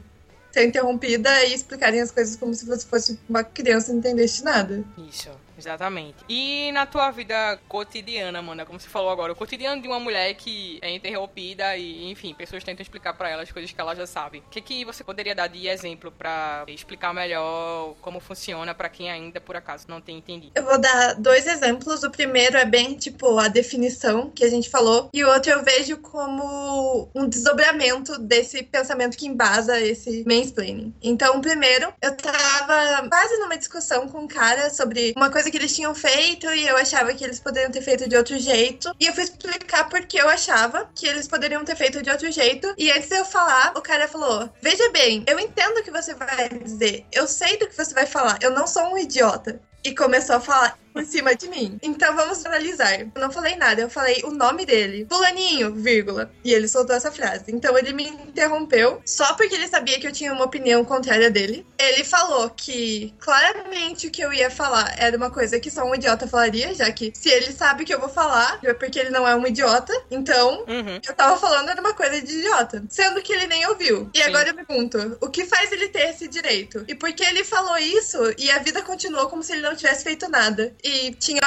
ser 0.53 0.67
interrompida 0.67 1.43
e 1.45 1.53
explicarem 1.53 1.99
as 1.99 2.11
coisas 2.11 2.35
como 2.35 2.53
se 2.53 2.65
você 2.65 2.85
fosse 2.85 3.19
uma 3.27 3.43
criança 3.43 3.91
não 3.91 3.99
entendesse 3.99 4.43
nada. 4.43 4.83
Isso. 5.09 5.31
Exatamente. 5.63 6.17
E 6.27 6.71
na 6.73 6.85
tua 6.85 7.09
vida 7.11 7.57
cotidiana, 7.69 8.39
Amanda, 8.39 8.65
como 8.65 8.79
você 8.79 8.89
falou 8.89 9.09
agora, 9.09 9.31
o 9.31 9.35
cotidiano 9.35 9.81
de 9.81 9.87
uma 9.87 9.99
mulher 9.99 10.33
que 10.33 10.77
é 10.81 10.93
interrompida 10.93 11.77
e, 11.77 12.11
enfim, 12.11 12.33
pessoas 12.33 12.63
tentam 12.63 12.81
explicar 12.81 13.13
para 13.13 13.29
ela 13.29 13.43
as 13.43 13.51
coisas 13.51 13.71
que 13.71 13.79
ela 13.79 13.95
já 13.95 14.05
sabe. 14.05 14.39
O 14.39 14.49
que, 14.49 14.61
que 14.61 14.83
você 14.83 15.03
poderia 15.03 15.33
dar 15.33 15.47
de 15.47 15.67
exemplo 15.67 16.11
para 16.11 16.65
explicar 16.67 17.13
melhor 17.13 17.95
como 18.01 18.19
funciona 18.19 18.73
para 18.73 18.89
quem 18.89 19.09
ainda, 19.09 19.39
por 19.39 19.55
acaso, 19.55 19.85
não 19.87 20.01
tem 20.01 20.17
entendido? 20.17 20.51
Eu 20.55 20.63
vou 20.63 20.79
dar 20.79 21.13
dois 21.15 21.47
exemplos. 21.47 22.03
O 22.03 22.11
primeiro 22.11 22.57
é 22.57 22.65
bem, 22.65 22.95
tipo, 22.95 23.37
a 23.39 23.47
definição 23.47 24.29
que 24.29 24.43
a 24.43 24.49
gente 24.49 24.69
falou, 24.69 25.09
e 25.13 25.23
o 25.23 25.29
outro 25.29 25.51
eu 25.51 25.63
vejo 25.63 25.97
como 25.97 27.09
um 27.15 27.27
desdobramento 27.27 28.17
desse 28.19 28.63
pensamento 28.63 29.17
que 29.17 29.27
embasa 29.27 29.79
esse 29.79 30.23
mansplaining. 30.27 30.93
Então, 31.01 31.39
primeiro, 31.39 31.93
eu 32.01 32.15
tava 32.17 33.07
quase 33.07 33.37
numa 33.37 33.57
discussão 33.57 34.07
com 34.09 34.19
um 34.19 34.27
cara 34.27 34.69
sobre 34.69 35.13
uma 35.15 35.29
coisa 35.29 35.49
que 35.53 35.57
eles 35.59 35.75
tinham 35.75 35.93
feito 35.93 36.51
e 36.51 36.67
eu 36.67 36.75
achava 36.75 37.13
que 37.13 37.23
eles 37.23 37.39
poderiam 37.39 37.69
ter 37.69 37.83
feito 37.83 38.09
de 38.09 38.17
outro 38.17 38.39
jeito. 38.39 38.91
E 38.99 39.05
eu 39.05 39.13
fui 39.13 39.23
explicar 39.23 39.87
porque 39.87 40.19
eu 40.19 40.27
achava 40.27 40.89
que 40.95 41.05
eles 41.05 41.27
poderiam 41.27 41.63
ter 41.63 41.75
feito 41.75 42.01
de 42.01 42.09
outro 42.09 42.31
jeito. 42.31 42.73
E 42.75 42.91
antes 42.91 43.07
de 43.07 43.17
eu 43.17 43.23
falar, 43.23 43.71
o 43.77 43.81
cara 43.81 44.07
falou: 44.07 44.49
Veja 44.59 44.89
bem, 44.89 45.23
eu 45.27 45.39
entendo 45.39 45.77
o 45.77 45.83
que 45.83 45.91
você 45.91 46.15
vai 46.15 46.49
dizer, 46.49 47.05
eu 47.11 47.27
sei 47.27 47.57
do 47.57 47.67
que 47.67 47.77
você 47.77 47.93
vai 47.93 48.07
falar, 48.07 48.39
eu 48.41 48.49
não 48.49 48.65
sou 48.65 48.81
um 48.91 48.97
idiota. 48.97 49.61
E 49.83 49.93
começou 49.93 50.37
a 50.37 50.39
falar: 50.39 50.79
por 50.93 51.03
cima 51.05 51.35
de 51.35 51.49
mim. 51.49 51.77
Então 51.81 52.15
vamos 52.15 52.45
analisar. 52.45 52.99
Eu 52.99 53.09
não 53.15 53.31
falei 53.31 53.55
nada, 53.55 53.81
eu 53.81 53.89
falei 53.89 54.21
o 54.23 54.31
nome 54.31 54.65
dele. 54.65 55.07
Fulaninho, 55.09 55.73
vírgula. 55.73 56.31
E 56.43 56.53
ele 56.53 56.67
soltou 56.67 56.95
essa 56.95 57.11
frase. 57.11 57.45
Então 57.47 57.77
ele 57.77 57.93
me 57.93 58.07
interrompeu 58.07 59.01
só 59.05 59.33
porque 59.33 59.55
ele 59.55 59.67
sabia 59.67 59.99
que 59.99 60.07
eu 60.07 60.11
tinha 60.11 60.31
uma 60.31 60.45
opinião 60.45 60.85
contrária 60.85 61.29
dele. 61.29 61.65
Ele 61.77 62.03
falou 62.03 62.49
que 62.49 63.13
claramente 63.19 64.07
o 64.07 64.11
que 64.11 64.21
eu 64.21 64.31
ia 64.31 64.51
falar 64.51 64.93
era 64.97 65.17
uma 65.17 65.31
coisa 65.31 65.59
que 65.59 65.71
só 65.71 65.83
um 65.83 65.95
idiota 65.95 66.27
falaria, 66.27 66.73
já 66.73 66.91
que 66.91 67.11
se 67.15 67.29
ele 67.29 67.51
sabe 67.51 67.85
que 67.85 67.93
eu 67.93 67.99
vou 67.99 68.09
falar, 68.09 68.59
é 68.63 68.73
porque 68.73 68.99
ele 68.99 69.09
não 69.09 69.27
é 69.27 69.35
um 69.35 69.47
idiota. 69.47 69.93
Então, 70.11 70.63
uhum. 70.67 70.99
eu 71.05 71.13
tava 71.13 71.37
falando 71.37 71.69
era 71.69 71.81
uma 71.81 71.93
coisa 71.93 72.21
de 72.21 72.37
idiota. 72.37 72.83
Sendo 72.89 73.21
que 73.21 73.33
ele 73.33 73.47
nem 73.47 73.65
ouviu. 73.67 74.09
E 74.13 74.19
Sim. 74.19 74.29
agora 74.29 74.49
eu 74.49 74.53
pergunto: 74.53 75.17
o 75.21 75.29
que 75.29 75.45
faz 75.45 75.71
ele 75.71 75.89
ter 75.89 76.09
esse 76.09 76.27
direito? 76.27 76.85
E 76.87 76.93
por 76.93 77.11
que 77.13 77.23
ele 77.23 77.43
falou 77.43 77.77
isso 77.77 78.17
e 78.37 78.51
a 78.51 78.59
vida 78.59 78.81
continuou 78.81 79.27
como 79.27 79.41
se 79.41 79.53
ele 79.53 79.61
não 79.61 79.75
tivesse 79.75 80.03
feito 80.03 80.29
nada? 80.29 80.73
E 80.83 81.11
tinha 81.13 81.41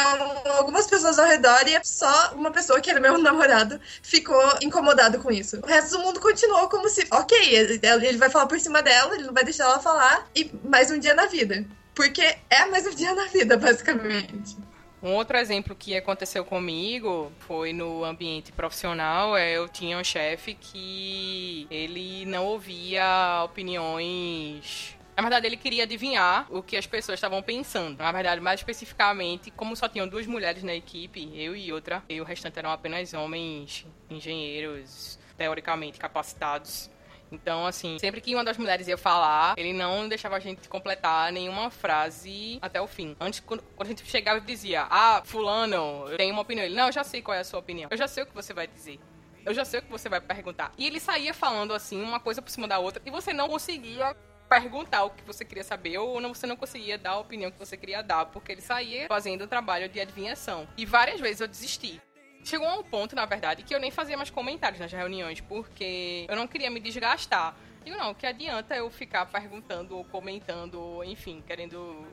algumas 0.57 0.87
pessoas 0.87 1.19
ao 1.19 1.27
redor 1.27 1.69
e 1.69 1.79
só 1.85 2.33
uma 2.35 2.51
pessoa, 2.51 2.81
que 2.81 2.91
era 2.91 2.99
meu 2.99 3.19
namorado, 3.19 3.79
ficou 4.03 4.43
incomodado 4.63 5.19
com 5.19 5.31
isso. 5.31 5.61
O 5.63 5.67
resto 5.67 5.97
do 5.97 6.03
mundo 6.03 6.21
continuou 6.21 6.69
como 6.69 6.89
se, 6.89 7.07
ok, 7.11 7.55
ele 7.55 8.17
vai 8.17 8.31
falar 8.31 8.47
por 8.47 8.59
cima 8.59 8.83
dela, 8.83 9.15
ele 9.15 9.25
não 9.25 9.35
vai 9.35 9.45
deixar 9.45 9.65
ela 9.65 9.79
falar, 9.79 10.27
e 10.35 10.51
mais 10.65 10.91
um 10.91 10.99
dia 10.99 11.15
na 11.15 11.27
vida. 11.27 11.67
Porque 11.95 12.37
é 12.49 12.67
mais 12.67 12.87
um 12.87 12.95
dia 12.95 13.15
na 13.15 13.27
vida, 13.27 13.57
basicamente. 13.59 14.57
Um 15.03 15.13
outro 15.13 15.37
exemplo 15.37 15.77
que 15.77 15.97
aconteceu 15.97 16.45
comigo 16.45 17.31
foi 17.41 17.73
no 17.73 18.05
ambiente 18.05 18.51
profissional. 18.53 19.37
É, 19.37 19.53
eu 19.53 19.69
tinha 19.69 19.99
um 19.99 20.03
chefe 20.03 20.55
que 20.55 21.67
ele 21.71 22.25
não 22.27 22.45
ouvia 22.47 23.43
opiniões 23.45 24.96
na 25.17 25.23
verdade, 25.23 25.47
ele 25.47 25.57
queria 25.57 25.85
adivinhar 25.85 26.47
o 26.51 26.63
que 26.63 26.77
as 26.77 26.87
pessoas 26.87 27.17
estavam 27.17 27.43
pensando. 27.43 27.97
Na 27.99 28.13
verdade, 28.13 28.39
mais 28.41 28.61
especificamente, 28.61 29.51
como 29.51 29.75
só 29.75 29.89
tinham 29.89 30.07
duas 30.07 30.27
mulheres 30.27 30.63
na 30.63 30.75
equipe, 30.75 31.31
eu 31.35 31.57
e 31.57 31.73
outra, 31.73 32.03
e 32.09 32.21
o 32.21 32.25
restante 32.25 32.59
eram 32.59 32.71
apenas 32.71 33.15
homens 33.15 33.87
engenheiros 34.11 35.19
teoricamente 35.39 35.99
capacitados. 35.99 36.91
Então, 37.33 37.67
assim, 37.67 37.99
sempre 37.99 38.21
que 38.21 38.35
uma 38.35 38.45
das 38.45 38.57
mulheres 38.57 38.87
ia 38.87 38.97
falar, 38.97 39.55
ele 39.57 39.73
não 39.73 40.07
deixava 40.07 40.37
a 40.37 40.39
gente 40.39 40.69
completar 40.69 41.33
nenhuma 41.33 41.71
frase 41.71 42.59
até 42.61 42.81
o 42.81 42.87
fim. 42.87 43.17
Antes, 43.19 43.41
quando, 43.41 43.65
a 43.81 43.85
gente 43.85 44.05
chegava 44.05 44.39
e 44.39 44.43
dizia, 44.43 44.87
ah, 44.89 45.23
fulano, 45.25 46.05
tem 46.17 46.31
uma 46.31 46.43
opinião. 46.43 46.65
Ele, 46.65 46.77
não, 46.77 46.87
eu 46.87 46.93
já 46.93 47.03
sei 47.03 47.23
qual 47.23 47.35
é 47.35 47.41
a 47.41 47.45
sua 47.45 47.59
opinião. 47.59 47.89
Eu 47.91 47.97
já 47.97 48.07
sei 48.07 48.23
o 48.23 48.27
que 48.27 48.35
você 48.35 48.53
vai 48.53 48.67
dizer. 48.67 49.01
Eu 49.45 49.55
já 49.55 49.65
sei 49.65 49.81
o 49.81 49.83
que 49.83 49.91
você 49.91 50.09
vai 50.09 50.21
perguntar. 50.21 50.73
E 50.77 50.87
ele 50.87 51.01
saía 51.01 51.33
falando, 51.33 51.73
assim, 51.73 52.03
uma 52.03 52.21
coisa 52.21 52.43
por 52.43 52.51
cima 52.51 52.69
da 52.69 52.79
outra, 52.79 53.01
e 53.05 53.11
você 53.11 53.33
não 53.33 53.49
conseguia 53.49 54.15
perguntar 54.49 55.05
o 55.05 55.11
que 55.11 55.23
você 55.25 55.45
queria 55.45 55.65
saber 55.65 55.99
ou 55.99 56.21
não, 56.21 56.35
você 56.35 56.47
não 56.47 56.57
conseguia 56.57 56.97
dar 56.97 57.13
a 57.13 57.19
opinião 57.19 57.51
que 57.51 57.59
você 57.59 57.77
queria 57.77 58.03
dar, 58.03 58.27
porque 58.27 58.53
ele 58.53 58.61
saía 58.61 59.07
fazendo 59.09 59.43
o 59.43 59.47
trabalho 59.47 59.89
de 59.89 60.01
adivinhação. 60.01 60.67
E 60.77 60.87
várias 60.87 61.21
vezes 61.21 61.41
eu 61.41 61.49
desisti. 61.49 62.01
Chegou 62.45 62.69
a 62.69 62.77
um 62.77 62.83
ponto, 62.83 63.17
na 63.17 63.27
verdade, 63.27 63.65
que 63.65 63.75
eu 63.75 63.81
nem 63.81 63.91
fazia 63.91 64.17
mais 64.17 64.31
comentários 64.31 64.81
nas 64.81 64.93
reuniões, 64.93 65.41
porque 65.41 66.27
eu 66.29 66.37
não 66.37 66.47
queria 66.47 66.71
me 66.71 66.79
desgastar. 66.79 67.57
Digo, 67.85 67.97
não, 67.97 68.15
que 68.15 68.27
adianta 68.27 68.75
eu 68.77 68.89
ficar 68.89 69.27
perguntando 69.27 69.97
ou 69.97 70.05
comentando, 70.05 70.81
ou, 70.81 71.05
enfim, 71.05 71.43
querendo 71.45 72.07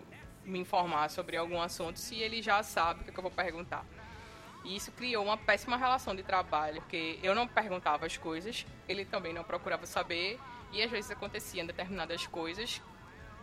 me 0.44 0.60
informar 0.60 1.10
sobre 1.10 1.38
algum 1.38 1.62
assunto 1.62 1.98
se 2.00 2.16
ele 2.16 2.42
já 2.42 2.62
sabe 2.64 3.04
o 3.04 3.10
é 3.10 3.12
que 3.12 3.18
eu 3.18 3.22
vou 3.22 3.32
perguntar. 3.32 3.86
E 4.64 4.76
isso 4.76 4.92
criou 4.92 5.24
uma 5.24 5.38
péssima 5.38 5.78
relação 5.78 6.16
de 6.16 6.24
trabalho, 6.24 6.82
porque 6.82 7.20
eu 7.22 7.36
não 7.36 7.48
perguntava 7.48 8.06
as 8.06 8.18
coisas, 8.18 8.66
ele 8.88 9.04
também 9.04 9.34
não 9.34 9.44
procurava 9.44 9.86
saber, 9.86 10.40
e 10.74 10.82
às 10.82 10.92
vezes 10.92 11.12
aconteciam 11.12 11.66
determinadas 11.66 12.28
coisas 12.28 12.82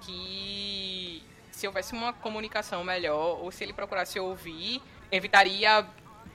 que 0.00 1.22
se 1.50 1.66
houvesse 1.66 1.92
uma 1.92 2.12
comunicação 2.12 2.82
melhor 2.82 3.38
ou 3.40 3.50
se 3.50 3.62
ele 3.64 3.72
procurasse 3.72 4.18
ouvir, 4.18 4.82
evitaria 5.12 5.86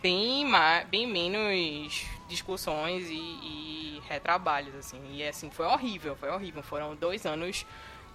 bem, 0.02 0.46
bem 0.90 1.08
menos 1.08 2.06
discussões 2.28 3.10
e, 3.10 3.16
e 3.16 4.02
retrabalhos, 4.08 4.76
assim. 4.76 5.02
E 5.16 5.28
assim, 5.28 5.50
foi 5.50 5.66
horrível, 5.66 6.16
foi 6.16 6.30
horrível. 6.30 6.62
Foram 6.62 6.96
dois 6.96 7.26
anos 7.26 7.66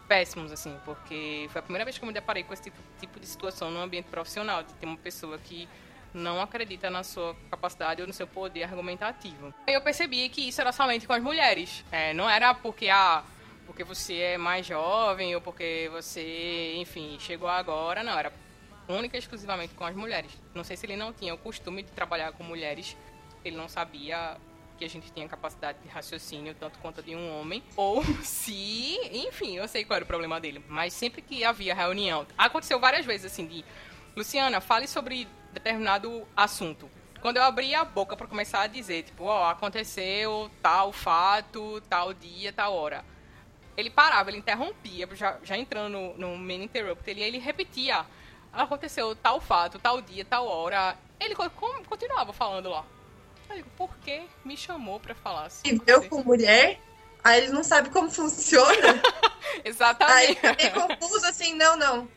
péssimos, 0.06 0.52
assim, 0.52 0.76
porque 0.84 1.48
foi 1.50 1.60
a 1.60 1.62
primeira 1.62 1.84
vez 1.84 1.98
que 1.98 2.04
eu 2.04 2.06
me 2.06 2.12
deparei 2.12 2.42
com 2.42 2.52
esse 2.52 2.64
tipo, 2.64 2.78
tipo 2.98 3.20
de 3.20 3.26
situação 3.26 3.70
no 3.70 3.80
ambiente 3.80 4.06
profissional, 4.06 4.62
de 4.62 4.72
ter 4.74 4.86
uma 4.86 4.96
pessoa 4.96 5.38
que 5.38 5.68
não 6.12 6.40
acredita 6.40 6.90
na 6.90 7.02
sua 7.02 7.36
capacidade 7.50 8.00
ou 8.00 8.06
no 8.06 8.12
seu 8.12 8.26
poder 8.26 8.64
argumentativo. 8.64 9.54
Eu 9.66 9.80
percebi 9.80 10.28
que 10.28 10.48
isso 10.48 10.60
era 10.60 10.72
somente 10.72 11.06
com 11.06 11.12
as 11.12 11.22
mulheres. 11.22 11.84
É, 11.90 12.12
não 12.12 12.28
era 12.28 12.52
porque, 12.54 12.88
ah, 12.88 13.22
porque 13.66 13.84
você 13.84 14.16
é 14.16 14.38
mais 14.38 14.66
jovem 14.66 15.34
ou 15.34 15.40
porque 15.40 15.88
você, 15.92 16.74
enfim, 16.76 17.16
chegou 17.20 17.48
agora. 17.48 18.02
Não, 18.02 18.18
era 18.18 18.32
única 18.88 19.16
e 19.16 19.20
exclusivamente 19.20 19.74
com 19.74 19.84
as 19.84 19.94
mulheres. 19.94 20.30
Não 20.54 20.64
sei 20.64 20.76
se 20.76 20.86
ele 20.86 20.96
não 20.96 21.12
tinha 21.12 21.34
o 21.34 21.38
costume 21.38 21.82
de 21.82 21.92
trabalhar 21.92 22.32
com 22.32 22.42
mulheres, 22.42 22.96
ele 23.44 23.56
não 23.56 23.68
sabia 23.68 24.36
que 24.80 24.84
a 24.84 24.88
gente 24.88 25.12
tinha 25.12 25.28
capacidade 25.28 25.78
de 25.82 25.88
raciocínio 25.88 26.54
tanto 26.58 26.78
quanto 26.78 27.02
de 27.02 27.14
um 27.14 27.38
homem, 27.38 27.62
ou 27.76 28.02
se, 28.22 28.98
enfim, 29.12 29.56
eu 29.56 29.68
sei 29.68 29.84
qual 29.84 29.96
era 29.96 30.04
o 30.04 30.08
problema 30.08 30.40
dele, 30.40 30.64
mas 30.68 30.94
sempre 30.94 31.20
que 31.20 31.44
havia 31.44 31.74
reunião, 31.74 32.26
aconteceu 32.36 32.80
várias 32.80 33.04
vezes 33.04 33.30
assim 33.30 33.46
de 33.46 33.62
Luciana, 34.16 34.60
fale 34.60 34.86
sobre 34.86 35.28
determinado 35.52 36.26
assunto. 36.36 36.90
Quando 37.20 37.36
eu 37.36 37.42
abri 37.42 37.74
a 37.74 37.84
boca 37.84 38.16
para 38.16 38.26
começar 38.26 38.62
a 38.62 38.66
dizer, 38.66 39.02
tipo, 39.02 39.24
ó, 39.24 39.42
oh, 39.42 39.50
aconteceu 39.50 40.50
tal 40.62 40.90
fato, 40.92 41.80
tal 41.82 42.14
dia, 42.14 42.52
tal 42.52 42.74
hora. 42.74 43.04
Ele 43.76 43.90
parava, 43.90 44.30
ele 44.30 44.38
interrompia, 44.38 45.08
já, 45.14 45.38
já 45.42 45.56
entrando 45.56 45.92
no, 45.92 46.16
no 46.16 46.36
main 46.36 46.64
interrupt, 46.64 47.08
ele, 47.08 47.22
ele 47.22 47.38
repetia, 47.38 48.06
aconteceu 48.52 49.14
tal 49.14 49.40
fato, 49.40 49.78
tal 49.78 50.00
dia, 50.00 50.24
tal 50.24 50.46
hora. 50.46 50.96
Ele 51.18 51.34
continuava 51.34 52.32
falando 52.32 52.70
lá. 52.70 52.84
Eu 53.50 53.56
digo, 53.56 53.70
por 53.76 53.94
que 53.98 54.22
me 54.44 54.56
chamou 54.56 54.98
para 54.98 55.14
falar 55.14 55.46
assim? 55.46 55.68
E 55.68 55.80
eu 55.86 56.08
com 56.08 56.22
mulher, 56.22 56.80
aí 57.22 57.42
ele 57.42 57.52
não 57.52 57.62
sabe 57.62 57.90
como 57.90 58.10
funciona. 58.10 59.02
Exatamente. 59.64 60.46
Aí 60.46 60.56
fiquei 60.56 60.70
confuso 60.70 61.26
assim, 61.26 61.54
não, 61.54 61.76
não. 61.76 62.08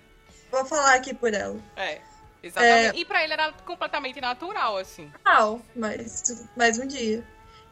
Vou 0.54 0.64
falar 0.66 0.94
aqui 0.94 1.16
por 1.16 1.34
ela. 1.34 1.60
É. 1.76 2.00
Exatamente. 2.44 2.96
É... 2.96 3.00
E 3.00 3.06
pra 3.06 3.24
ele 3.24 3.34
era 3.34 3.52
completamente 3.66 4.22
natural, 4.22 4.78
assim. 4.78 5.12
Natural, 5.26 5.60
mas 5.76 6.48
mais 6.56 6.78
um 6.78 6.86
dia. 6.86 7.26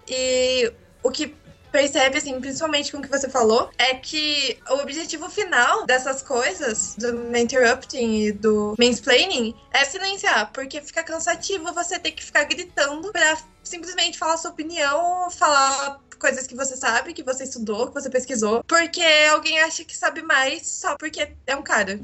E 0.07 0.73
o 1.03 1.11
que 1.11 1.35
percebe, 1.71 2.17
assim, 2.17 2.41
principalmente 2.41 2.91
com 2.91 2.97
o 2.97 3.01
que 3.03 3.07
você 3.07 3.29
falou, 3.29 3.69
é 3.77 3.93
que 3.93 4.59
o 4.67 4.77
objetivo 4.77 5.29
final 5.29 5.85
dessas 5.85 6.23
coisas, 6.23 6.95
do 6.95 7.37
interrupting 7.37 8.23
e 8.23 8.31
do 8.31 8.75
mansplaining, 8.79 9.55
é 9.71 9.85
silenciar, 9.85 10.51
porque 10.51 10.81
fica 10.81 11.03
cansativo 11.03 11.71
você 11.73 11.99
ter 11.99 12.11
que 12.11 12.23
ficar 12.23 12.45
gritando 12.45 13.11
pra 13.11 13.37
simplesmente 13.63 14.17
falar 14.17 14.37
sua 14.37 14.49
opinião, 14.49 15.29
falar 15.29 16.01
coisas 16.19 16.47
que 16.47 16.55
você 16.55 16.75
sabe, 16.75 17.13
que 17.13 17.23
você 17.23 17.43
estudou, 17.43 17.87
que 17.87 17.93
você 17.93 18.09
pesquisou, 18.09 18.63
porque 18.63 19.03
alguém 19.31 19.59
acha 19.61 19.85
que 19.85 19.95
sabe 19.95 20.23
mais 20.23 20.67
só 20.67 20.97
porque 20.97 21.31
é 21.45 21.55
um 21.55 21.61
cara. 21.61 21.99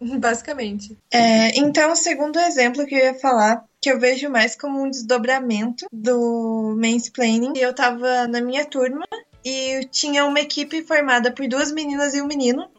Basicamente. 0.18 0.96
É, 1.12 1.58
então, 1.58 1.92
o 1.92 1.96
segundo 1.96 2.38
exemplo 2.38 2.86
que 2.86 2.94
eu 2.94 2.98
ia 2.98 3.14
falar, 3.14 3.64
que 3.80 3.90
eu 3.90 4.00
vejo 4.00 4.30
mais 4.30 4.56
como 4.56 4.82
um 4.82 4.90
desdobramento 4.90 5.86
do 5.92 6.74
mansplaining, 6.78 7.52
eu 7.58 7.74
tava 7.74 8.26
na 8.26 8.40
minha 8.40 8.64
turma 8.64 9.06
e 9.44 9.86
tinha 9.90 10.24
uma 10.24 10.40
equipe 10.40 10.82
formada 10.82 11.32
por 11.32 11.46
duas 11.48 11.70
meninas 11.72 12.14
e 12.14 12.22
um 12.22 12.26
menino. 12.26 12.70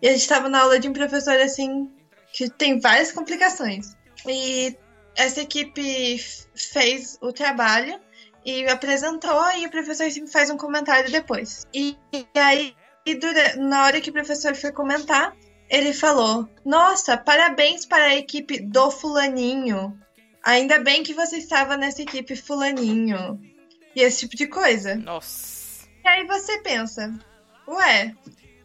E 0.00 0.08
a 0.08 0.12
gente 0.12 0.28
tava 0.28 0.48
na 0.48 0.60
aula 0.60 0.78
de 0.78 0.88
um 0.88 0.92
professor 0.92 1.36
assim 1.36 1.90
que 2.32 2.48
tem 2.50 2.78
várias 2.78 3.12
complicações. 3.12 3.96
E 4.26 4.76
essa 5.16 5.40
equipe 5.40 6.18
fez 6.54 7.18
o 7.20 7.32
trabalho 7.32 7.98
e 8.44 8.66
apresentou 8.68 9.40
e 9.58 9.66
o 9.66 9.70
professor 9.70 10.10
sempre 10.10 10.30
faz 10.30 10.50
um 10.50 10.56
comentário 10.56 11.10
depois. 11.10 11.66
E, 11.74 11.96
e 12.12 12.26
aí, 12.38 12.74
na 13.56 13.84
hora 13.84 14.00
que 14.00 14.10
o 14.10 14.12
professor 14.12 14.54
foi 14.54 14.70
comentar, 14.70 15.34
ele 15.68 15.92
falou: 15.92 16.48
Nossa, 16.64 17.16
parabéns 17.16 17.84
para 17.84 18.04
a 18.04 18.16
equipe 18.16 18.60
do 18.60 18.90
Fulaninho. 18.90 19.98
Ainda 20.42 20.78
bem 20.78 21.02
que 21.02 21.14
você 21.14 21.38
estava 21.38 21.76
nessa 21.76 22.02
equipe 22.02 22.34
Fulaninho. 22.36 23.40
E 23.94 24.00
esse 24.00 24.20
tipo 24.20 24.36
de 24.36 24.46
coisa. 24.46 24.94
Nossa. 24.96 25.86
E 26.04 26.08
aí 26.08 26.26
você 26.26 26.58
pensa: 26.62 27.12
Ué, 27.66 28.14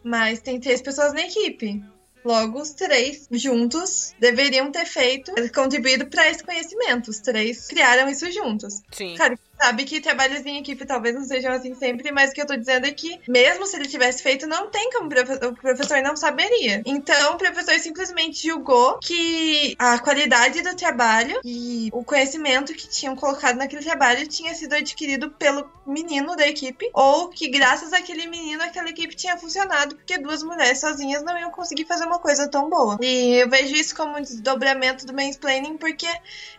mas 0.02 0.40
tem 0.40 0.60
três 0.60 0.80
pessoas 0.80 1.12
na 1.12 1.22
equipe. 1.22 1.82
Logo, 2.24 2.58
os 2.58 2.72
três 2.72 3.28
juntos 3.30 4.14
deveriam 4.18 4.72
ter 4.72 4.86
feito, 4.86 5.30
contribuído 5.52 6.06
para 6.06 6.30
esse 6.30 6.42
conhecimento. 6.42 7.10
Os 7.10 7.18
três 7.20 7.66
criaram 7.66 8.08
isso 8.08 8.30
juntos. 8.32 8.80
Sim. 8.90 9.14
Claro, 9.14 9.38
sabe 9.58 9.84
que 9.84 10.00
trabalhos 10.00 10.44
em 10.44 10.58
equipe 10.58 10.84
talvez 10.84 11.14
não 11.14 11.24
sejam 11.24 11.52
assim 11.52 11.74
sempre, 11.74 12.10
mas 12.12 12.30
o 12.30 12.34
que 12.34 12.42
eu 12.42 12.46
tô 12.46 12.56
dizendo 12.56 12.86
é 12.86 12.92
que, 12.92 13.20
mesmo 13.26 13.66
se 13.66 13.76
ele 13.76 13.88
tivesse 13.88 14.22
feito, 14.22 14.46
não 14.46 14.68
tem 14.68 14.90
como 14.90 15.06
o 15.06 15.54
professor 15.54 16.02
não 16.02 16.16
saberia. 16.16 16.82
Então, 16.84 17.34
o 17.34 17.38
professor 17.38 17.78
simplesmente 17.78 18.46
julgou 18.46 18.98
que 18.98 19.74
a 19.78 19.98
qualidade 19.98 20.62
do 20.62 20.74
trabalho 20.74 21.40
e 21.44 21.88
o 21.92 22.04
conhecimento 22.04 22.74
que 22.74 22.88
tinham 22.88 23.16
colocado 23.16 23.56
naquele 23.56 23.82
trabalho 23.82 24.26
tinha 24.26 24.54
sido 24.54 24.74
adquirido 24.74 25.30
pelo 25.30 25.70
menino 25.86 26.34
da 26.36 26.48
equipe, 26.48 26.88
ou 26.92 27.28
que 27.28 27.48
graças 27.48 27.92
àquele 27.92 28.26
menino 28.26 28.62
aquela 28.62 28.88
equipe 28.88 29.14
tinha 29.14 29.36
funcionado, 29.36 29.96
porque 29.96 30.18
duas 30.18 30.42
mulheres 30.42 30.80
sozinhas 30.80 31.22
não 31.22 31.38
iam 31.38 31.50
conseguir 31.50 31.84
fazer 31.84 32.06
uma 32.06 32.18
coisa 32.18 32.48
tão 32.48 32.68
boa. 32.68 32.98
E 33.00 33.42
eu 33.42 33.48
vejo 33.48 33.74
isso 33.74 33.94
como 33.94 34.16
um 34.16 34.22
desdobramento 34.22 35.06
do 35.06 35.14
mansplaining, 35.14 35.76
porque 35.76 36.08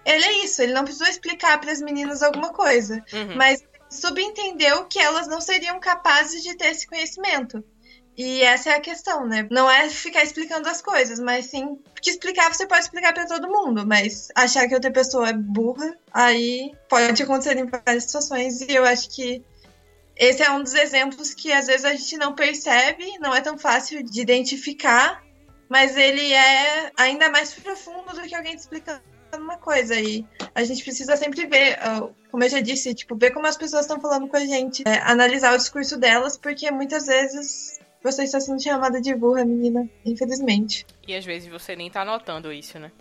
ele 0.06 0.24
é 0.24 0.46
isso, 0.46 0.62
ele 0.62 0.74
não 0.74 0.84
precisou 0.84 1.08
explicar 1.08 1.60
para 1.60 1.72
as 1.72 1.82
meninas 1.82 2.22
alguma 2.22 2.50
coisa 2.50 2.95
coisa, 3.02 3.26
uhum. 3.26 3.36
mas 3.36 3.64
subentendeu 3.90 4.86
que 4.86 5.00
elas 5.00 5.28
não 5.28 5.42
seriam 5.42 5.80
capazes 5.80 6.44
de 6.44 6.56
ter 6.56 6.68
esse 6.68 6.88
conhecimento. 6.88 7.64
E 8.18 8.42
essa 8.44 8.70
é 8.70 8.76
a 8.76 8.82
questão, 8.82 9.28
né? 9.28 9.46
Não 9.52 9.70
é 9.70 9.90
ficar 9.90 10.24
explicando 10.24 10.70
as 10.70 10.82
coisas, 10.82 11.20
mas 11.20 11.48
sim. 11.48 11.78
Porque 11.94 12.10
explicar 12.10 12.54
você 12.54 12.66
pode 12.66 12.84
explicar 12.86 13.14
para 13.14 13.28
todo 13.28 13.50
mundo, 13.50 13.86
mas 13.86 14.30
achar 14.34 14.68
que 14.68 14.74
outra 14.74 14.92
pessoa 14.92 15.30
é 15.30 15.34
burra, 15.34 15.98
aí 16.14 16.72
pode 16.88 17.22
acontecer 17.22 17.58
em 17.58 17.66
várias 17.66 18.06
situações. 18.06 18.62
E 18.62 18.72
eu 18.72 18.86
acho 18.86 19.10
que 19.10 19.44
esse 20.16 20.42
é 20.42 20.50
um 20.50 20.64
dos 20.64 20.74
exemplos 20.74 21.34
que 21.34 21.52
às 21.52 21.68
vezes 21.68 21.84
a 21.84 21.94
gente 21.94 22.18
não 22.18 22.34
percebe, 22.34 23.18
não 23.20 23.36
é 23.36 23.42
tão 23.42 23.58
fácil 23.58 24.02
de 24.02 24.22
identificar, 24.22 25.22
mas 25.68 25.98
ele 25.98 26.32
é 26.32 26.92
ainda 26.98 27.30
mais 27.30 27.54
profundo 27.54 28.14
do 28.14 28.22
que 28.22 28.34
alguém 28.34 28.56
te 28.56 28.60
explicando 28.60 29.15
uma 29.44 29.58
coisa 29.58 30.00
e 30.00 30.26
a 30.54 30.64
gente 30.64 30.84
precisa 30.84 31.16
sempre 31.18 31.46
ver, 31.46 31.78
ah, 31.80 32.08
como 32.32 32.44
eu 32.44 32.50
já 32.50 32.60
disse, 32.60 32.94
tipo, 32.94 33.16
ver 33.16 33.32
como 33.32 33.48
as 33.48 33.58
pessoas 33.58 33.82
estão 33.86 34.00
falando 34.00 34.28
com 34.28 34.38
a 34.38 34.46
gente, 34.46 34.84
é, 34.86 35.00
analisar 35.00 35.54
o 35.54 35.58
discurso 35.58 35.98
delas, 35.98 36.38
porque 36.38 36.70
muitas 36.72 37.08
vezes 37.08 37.80
você 38.04 38.24
está 38.24 38.40
sendo 38.40 38.62
chamada 38.62 39.02
de 39.02 39.16
burra, 39.16 39.44
menina, 39.44 39.90
infelizmente. 40.06 40.86
E 41.08 41.16
às 41.16 41.26
vezes 41.26 41.50
você 41.50 41.76
nem 41.76 41.90
tá 41.90 42.06
notando 42.06 42.54
isso, 42.54 42.78
né? 42.78 42.92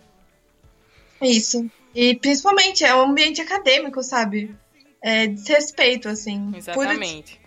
Isso. 1.20 1.70
E 1.94 2.16
principalmente 2.16 2.84
é 2.84 2.94
um 2.94 3.10
ambiente 3.10 3.40
acadêmico, 3.40 4.02
sabe? 4.02 4.54
É 5.02 5.26
desrespeito, 5.26 6.08
assim. 6.08 6.52
Exatamente. 6.56 7.40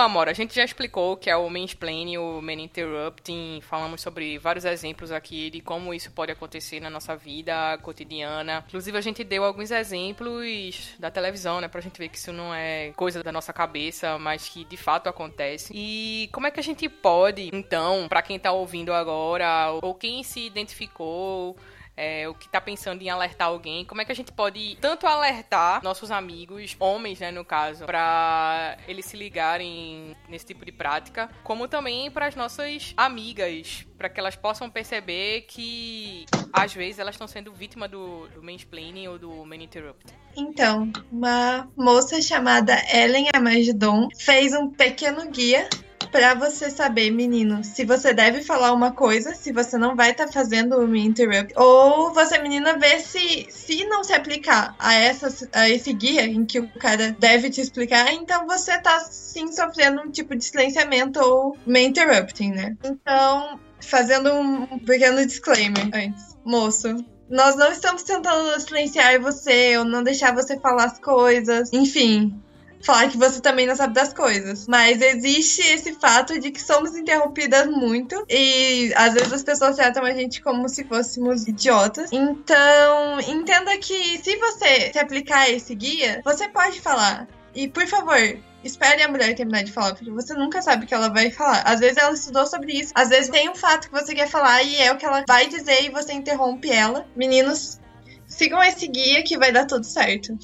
Então, 0.00 0.08
Amora, 0.08 0.30
a 0.30 0.34
gente 0.34 0.54
já 0.54 0.64
explicou 0.64 1.12
o 1.12 1.16
que 1.18 1.28
é 1.28 1.36
o 1.36 1.50
mansplaining 1.50 2.16
o 2.16 2.40
man 2.40 2.54
interrupting, 2.54 3.60
falamos 3.60 4.00
sobre 4.00 4.38
vários 4.38 4.64
exemplos 4.64 5.12
aqui 5.12 5.50
de 5.50 5.60
como 5.60 5.92
isso 5.92 6.10
pode 6.10 6.32
acontecer 6.32 6.80
na 6.80 6.88
nossa 6.88 7.14
vida 7.14 7.76
cotidiana. 7.82 8.64
Inclusive, 8.66 8.96
a 8.96 9.02
gente 9.02 9.22
deu 9.22 9.44
alguns 9.44 9.70
exemplos 9.70 10.94
da 10.98 11.10
televisão, 11.10 11.60
né, 11.60 11.68
pra 11.68 11.82
gente 11.82 11.98
ver 11.98 12.08
que 12.08 12.16
isso 12.16 12.32
não 12.32 12.54
é 12.54 12.92
coisa 12.96 13.22
da 13.22 13.30
nossa 13.30 13.52
cabeça, 13.52 14.18
mas 14.18 14.48
que 14.48 14.64
de 14.64 14.76
fato 14.78 15.06
acontece. 15.06 15.70
E 15.76 16.30
como 16.32 16.46
é 16.46 16.50
que 16.50 16.60
a 16.60 16.62
gente 16.62 16.88
pode, 16.88 17.50
então, 17.52 18.08
para 18.08 18.22
quem 18.22 18.38
tá 18.38 18.52
ouvindo 18.52 18.94
agora, 18.94 19.70
ou 19.82 19.94
quem 19.94 20.22
se 20.22 20.46
identificou 20.46 21.58
é, 22.00 22.26
o 22.26 22.34
que 22.34 22.48
tá 22.48 22.62
pensando 22.62 23.02
em 23.02 23.10
alertar 23.10 23.48
alguém, 23.48 23.84
como 23.84 24.00
é 24.00 24.06
que 24.06 24.12
a 24.12 24.14
gente 24.14 24.32
pode 24.32 24.78
tanto 24.80 25.06
alertar 25.06 25.82
nossos 25.84 26.10
amigos, 26.10 26.74
homens, 26.80 27.20
né, 27.20 27.30
no 27.30 27.44
caso, 27.44 27.84
para 27.84 28.78
eles 28.88 29.04
se 29.04 29.18
ligarem 29.18 30.16
nesse 30.26 30.46
tipo 30.46 30.64
de 30.64 30.72
prática, 30.72 31.28
como 31.44 31.68
também 31.68 32.10
para 32.10 32.26
as 32.26 32.34
nossas 32.34 32.94
amigas, 32.96 33.86
para 33.98 34.08
que 34.08 34.18
elas 34.18 34.34
possam 34.34 34.70
perceber 34.70 35.42
que 35.42 36.24
às 36.50 36.72
vezes 36.72 36.98
elas 36.98 37.14
estão 37.14 37.28
sendo 37.28 37.52
vítima 37.52 37.86
do, 37.86 38.26
do 38.28 38.42
mansplaining 38.42 39.06
ou 39.08 39.18
do 39.18 39.44
man 39.44 39.56
interrupt. 39.56 40.14
Então, 40.34 40.90
uma 41.12 41.68
moça 41.76 42.22
chamada 42.22 42.80
Ellen 42.94 43.28
Amagidon 43.34 44.08
fez 44.16 44.54
um 44.54 44.70
pequeno 44.70 45.30
guia 45.30 45.68
para 46.10 46.34
você 46.34 46.70
saber, 46.70 47.10
menino, 47.10 47.62
se 47.64 47.84
você 47.84 48.12
deve 48.12 48.42
falar 48.42 48.72
uma 48.72 48.92
coisa, 48.92 49.34
se 49.34 49.52
você 49.52 49.78
não 49.78 49.96
vai 49.96 50.10
estar 50.10 50.26
tá 50.26 50.32
fazendo 50.32 50.78
uma 50.78 50.98
interrupt, 50.98 51.52
ou 51.56 52.12
você, 52.12 52.38
menina, 52.38 52.76
vê 52.78 52.98
se 53.00 53.46
se 53.50 53.84
não 53.84 54.02
se 54.02 54.12
aplicar 54.12 54.74
a 54.78 54.94
essa 54.94 55.48
a 55.52 55.68
esse 55.68 55.92
guia 55.92 56.24
em 56.24 56.44
que 56.44 56.58
o 56.58 56.68
cara 56.78 57.14
deve 57.18 57.50
te 57.50 57.60
explicar, 57.60 58.12
então 58.12 58.46
você 58.46 58.78
tá 58.78 59.00
sim 59.00 59.52
sofrendo 59.52 60.02
um 60.02 60.10
tipo 60.10 60.34
de 60.34 60.44
silenciamento 60.44 61.20
ou 61.20 61.56
me 61.66 61.82
interrupting, 61.82 62.50
né? 62.50 62.76
Então, 62.84 63.60
fazendo 63.80 64.32
um 64.32 64.78
pequeno 64.78 65.24
disclaimer 65.24 65.88
antes. 65.94 66.36
Moço, 66.44 66.96
nós 67.28 67.54
não 67.54 67.70
estamos 67.70 68.02
tentando 68.02 68.58
silenciar 68.60 69.20
você 69.20 69.78
ou 69.78 69.84
não 69.84 70.02
deixar 70.02 70.34
você 70.34 70.58
falar 70.58 70.86
as 70.86 70.98
coisas. 70.98 71.72
Enfim, 71.72 72.34
falar 72.82 73.08
que 73.08 73.16
você 73.16 73.40
também 73.40 73.66
não 73.66 73.76
sabe 73.76 73.94
das 73.94 74.12
coisas. 74.12 74.66
Mas 74.66 75.00
existe 75.00 75.62
esse 75.62 75.94
fato 75.94 76.38
de 76.38 76.50
que 76.50 76.60
somos 76.60 76.96
interrompidas 76.96 77.66
muito 77.66 78.24
e 78.28 78.92
às 78.96 79.14
vezes 79.14 79.32
as 79.32 79.42
pessoas 79.42 79.76
tratam 79.76 80.04
a 80.04 80.12
gente 80.12 80.42
como 80.42 80.68
se 80.68 80.84
fôssemos 80.84 81.46
idiotas. 81.46 82.10
Então, 82.12 83.20
entenda 83.20 83.76
que 83.78 84.18
se 84.22 84.36
você 84.36 84.92
se 84.92 84.98
aplicar 84.98 85.50
esse 85.50 85.74
guia, 85.74 86.20
você 86.24 86.48
pode 86.48 86.80
falar. 86.80 87.28
E 87.54 87.68
por 87.68 87.86
favor, 87.86 88.18
espere 88.62 89.02
a 89.02 89.08
mulher 89.08 89.34
terminar 89.34 89.64
de 89.64 89.72
falar, 89.72 89.94
porque 89.94 90.10
você 90.10 90.34
nunca 90.34 90.62
sabe 90.62 90.84
o 90.84 90.88
que 90.88 90.94
ela 90.94 91.08
vai 91.08 91.30
falar. 91.30 91.62
Às 91.62 91.80
vezes 91.80 91.96
ela 91.96 92.12
estudou 92.12 92.46
sobre 92.46 92.72
isso, 92.72 92.92
às 92.94 93.08
vezes 93.08 93.30
tem 93.30 93.48
um 93.48 93.54
fato 93.54 93.88
que 93.88 94.00
você 94.00 94.14
quer 94.14 94.28
falar 94.28 94.62
e 94.62 94.76
é 94.76 94.92
o 94.92 94.96
que 94.96 95.04
ela 95.04 95.24
vai 95.26 95.48
dizer 95.48 95.84
e 95.84 95.90
você 95.90 96.12
interrompe 96.12 96.70
ela. 96.70 97.06
Meninos, 97.16 97.80
sigam 98.26 98.62
esse 98.62 98.86
guia 98.86 99.22
que 99.22 99.38
vai 99.38 99.52
dar 99.52 99.66
tudo 99.66 99.84
certo. 99.84 100.36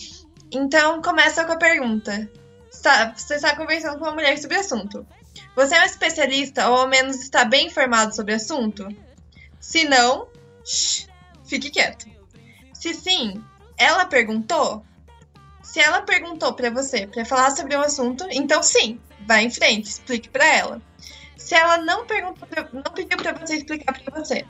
Então, 0.53 1.03
começa 1.03 1.45
com 1.45 1.53
a 1.53 1.57
pergunta. 1.57 2.31
Você 2.71 3.35
está 3.35 3.57
conversando 3.57 3.99
com 3.99 4.05
uma 4.05 4.15
mulher 4.15 4.39
sobre 4.39 4.57
o 4.57 4.61
assunto. 4.61 5.07
Você 5.55 5.75
é 5.75 5.83
um 5.83 5.87
especialista 5.87 6.69
ou 6.69 6.77
ao 6.77 6.89
menos 6.89 7.17
está 7.17 7.45
bem 7.45 7.67
informado 7.67 8.15
sobre 8.15 8.33
o 8.33 8.37
assunto? 8.37 8.87
Se 9.59 9.85
não, 9.85 10.29
shh, 10.65 11.09
fique 11.45 11.71
quieto. 11.71 12.07
Se 12.73 12.95
sim, 12.95 13.43
ela 13.77 14.05
perguntou? 14.05 14.85
Se 15.63 15.81
ela 15.81 16.03
perguntou 16.03 16.53
para 16.55 16.71
você 16.71 17.07
para 17.07 17.25
falar 17.25 17.51
sobre 17.51 17.77
um 17.77 17.81
assunto, 17.81 18.27
então 18.31 18.63
sim, 18.63 19.01
vá 19.27 19.43
em 19.43 19.51
frente, 19.51 19.89
explique 19.89 20.29
para 20.29 20.47
ela. 20.47 20.83
Se 21.37 21.55
ela 21.55 21.79
não 21.79 22.07
perguntou, 22.07 22.47
pra, 22.47 22.69
não 22.73 22.83
pediu 22.83 23.17
para 23.19 23.33
você 23.33 23.57
explicar 23.57 24.01
para 24.01 24.21
você, 24.21 24.45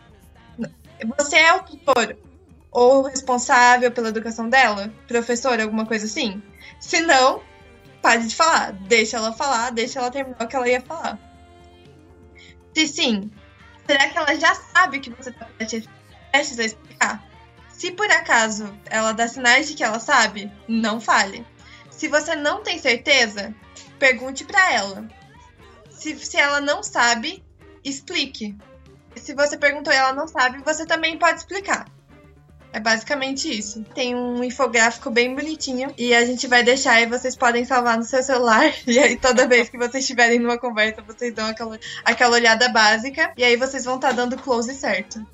você 1.16 1.36
é 1.36 1.52
o 1.54 1.62
tutor 1.62 2.16
ou 2.76 3.04
responsável 3.04 3.90
pela 3.90 4.10
educação 4.10 4.50
dela, 4.50 4.92
professor, 5.08 5.58
alguma 5.58 5.86
coisa 5.86 6.04
assim? 6.04 6.42
Se 6.78 7.00
não, 7.00 7.42
pare 8.02 8.26
de 8.26 8.36
falar, 8.36 8.72
deixa 8.72 9.16
ela 9.16 9.32
falar, 9.32 9.70
deixa 9.70 9.98
ela 9.98 10.10
terminar 10.10 10.44
o 10.44 10.46
que 10.46 10.54
ela 10.54 10.68
ia 10.68 10.82
falar. 10.82 11.18
Se 12.74 12.86
sim, 12.86 13.30
será 13.86 14.10
que 14.10 14.18
ela 14.18 14.34
já 14.34 14.54
sabe 14.54 15.00
que 15.00 15.08
você 15.08 15.30
está 15.30 15.46
prestes 16.30 16.58
a 16.58 16.64
explicar? 16.64 17.24
Se 17.70 17.92
por 17.92 18.10
acaso 18.10 18.78
ela 18.90 19.12
dá 19.12 19.26
sinais 19.26 19.68
de 19.68 19.74
que 19.74 19.82
ela 19.82 19.98
sabe, 19.98 20.52
não 20.68 21.00
fale. 21.00 21.46
Se 21.90 22.08
você 22.08 22.36
não 22.36 22.62
tem 22.62 22.78
certeza, 22.78 23.54
pergunte 23.98 24.44
para 24.44 24.74
ela. 24.74 25.08
Se, 25.88 26.14
se 26.18 26.36
ela 26.36 26.60
não 26.60 26.82
sabe, 26.82 27.42
explique. 27.82 28.54
Se 29.14 29.32
você 29.32 29.56
perguntou 29.56 29.94
e 29.94 29.96
ela 29.96 30.12
não 30.12 30.28
sabe, 30.28 30.62
você 30.62 30.84
também 30.84 31.18
pode 31.18 31.38
explicar. 31.38 31.95
É 32.76 32.80
basicamente 32.80 33.48
isso. 33.48 33.82
Tem 33.94 34.14
um 34.14 34.44
infográfico 34.44 35.08
bem 35.08 35.34
bonitinho 35.34 35.94
e 35.96 36.12
a 36.12 36.26
gente 36.26 36.46
vai 36.46 36.62
deixar 36.62 37.00
e 37.00 37.06
vocês 37.06 37.34
podem 37.34 37.64
salvar 37.64 37.96
no 37.96 38.04
seu 38.04 38.22
celular. 38.22 38.70
E 38.86 38.98
aí, 38.98 39.16
toda 39.16 39.48
vez 39.48 39.70
que 39.70 39.78
vocês 39.78 40.04
estiverem 40.04 40.38
numa 40.38 40.58
conversa, 40.58 41.00
vocês 41.00 41.32
dão 41.32 41.46
aquela, 41.46 41.80
aquela 42.04 42.36
olhada 42.36 42.68
básica 42.68 43.32
e 43.34 43.42
aí 43.42 43.56
vocês 43.56 43.84
vão 43.86 43.96
estar 43.96 44.08
tá 44.08 44.14
dando 44.14 44.36
close 44.36 44.74
certo. 44.74 45.26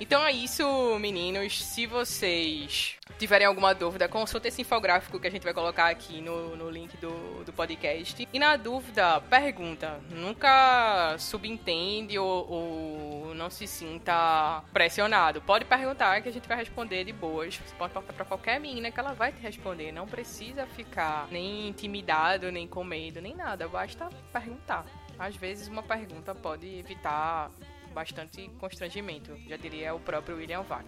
Então 0.00 0.24
é 0.24 0.32
isso, 0.32 0.98
meninos. 0.98 1.62
Se 1.62 1.84
vocês 1.84 2.96
tiverem 3.18 3.46
alguma 3.46 3.74
dúvida, 3.74 4.08
consulte 4.08 4.48
esse 4.48 4.62
infográfico 4.62 5.20
que 5.20 5.26
a 5.26 5.30
gente 5.30 5.44
vai 5.44 5.52
colocar 5.52 5.88
aqui 5.90 6.22
no, 6.22 6.56
no 6.56 6.70
link 6.70 6.96
do, 6.96 7.44
do 7.44 7.52
podcast. 7.52 8.26
E 8.32 8.38
na 8.38 8.56
dúvida, 8.56 9.20
pergunta. 9.20 10.00
Nunca 10.08 11.16
subentende 11.18 12.18
ou, 12.18 12.50
ou 12.50 13.34
não 13.34 13.50
se 13.50 13.66
sinta 13.66 14.64
pressionado. 14.72 15.42
Pode 15.42 15.66
perguntar 15.66 16.22
que 16.22 16.30
a 16.30 16.32
gente 16.32 16.48
vai 16.48 16.56
responder 16.56 17.04
de 17.04 17.12
boas. 17.12 17.56
Você 17.56 17.74
pode 17.76 17.92
perguntar 17.92 18.14
pra 18.14 18.24
qualquer 18.24 18.58
menina 18.58 18.90
que 18.90 18.98
ela 18.98 19.12
vai 19.12 19.32
te 19.32 19.42
responder. 19.42 19.92
Não 19.92 20.08
precisa 20.08 20.66
ficar 20.66 21.28
nem 21.30 21.68
intimidado, 21.68 22.50
nem 22.50 22.66
com 22.66 22.82
medo, 22.82 23.20
nem 23.20 23.36
nada. 23.36 23.68
Basta 23.68 24.08
perguntar. 24.32 24.86
Às 25.18 25.36
vezes 25.36 25.68
uma 25.68 25.82
pergunta 25.82 26.34
pode 26.34 26.66
evitar 26.78 27.50
bastante 27.92 28.48
constrangimento, 28.58 29.36
já 29.48 29.56
diria 29.56 29.94
o 29.94 30.00
próprio 30.00 30.36
William 30.36 30.62
Vac. 30.62 30.86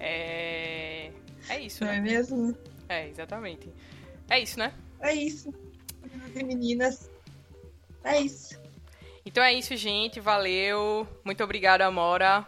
É. 0.00 1.10
É 1.48 1.60
isso, 1.60 1.84
Não 1.84 1.92
né? 1.92 1.98
é 1.98 2.00
mesmo? 2.00 2.56
É, 2.88 3.08
exatamente. 3.08 3.72
É 4.28 4.38
isso, 4.38 4.58
né? 4.58 4.72
É 5.00 5.12
isso. 5.14 5.52
Meninas 6.02 6.36
e 6.36 6.44
meninas. 6.44 7.10
É 8.04 8.20
isso. 8.20 8.60
Então 9.24 9.42
é 9.42 9.52
isso, 9.52 9.76
gente. 9.76 10.20
Valeu. 10.20 11.06
Muito 11.24 11.42
obrigado, 11.44 11.82
Amora. 11.82 12.46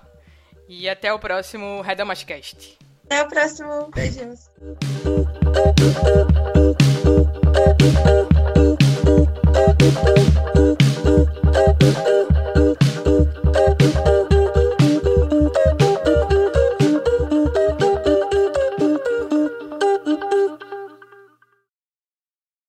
E 0.69 0.89
até 0.89 1.13
o 1.13 1.19
próximo 1.19 1.81
Redamascast. 1.83 2.79
Até 3.05 3.23
o 3.23 3.29
próximo. 3.29 3.91
Beijos. 3.91 4.49